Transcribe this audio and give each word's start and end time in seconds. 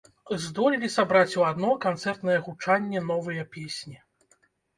Здолелі 0.43 0.87
сабраць 0.93 1.37
у 1.41 1.45
адно 1.49 1.69
канцэртнае 1.83 2.39
гучанне 2.47 3.03
новыя 3.11 3.45
песні. 3.53 3.97